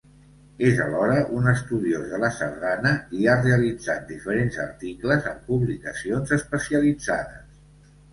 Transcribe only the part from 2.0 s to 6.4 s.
de la sardana i ha realitzat diferents articles en publicacions